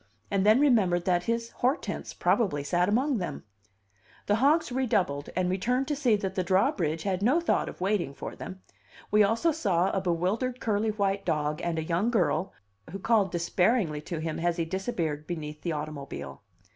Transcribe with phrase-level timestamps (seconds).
[0.31, 3.43] and then remembered that his Hortense probably sat among them.
[4.25, 7.81] The honks redoubled, and we turned to see that the drawbridge had no thought of
[7.81, 8.63] waiting for them.
[9.11, 12.51] We also saw a bewildered curly white dog and a young girl,
[12.89, 16.41] who called despairingly to him as he disappeared beneath the automobile.